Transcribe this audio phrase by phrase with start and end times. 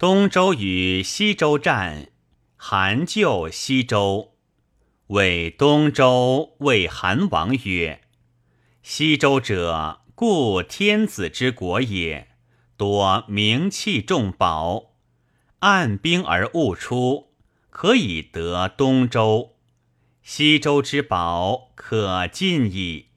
[0.00, 2.08] 东周与西周战，
[2.56, 4.32] 韩救西周，
[5.08, 8.00] 谓东周谓韩王曰
[8.82, 12.28] ：“西周者，故天子之国也，
[12.78, 14.94] 多名器重宝，
[15.58, 17.34] 按兵而勿出，
[17.68, 19.56] 可以得东周。
[20.22, 23.08] 西周之宝可尽矣。”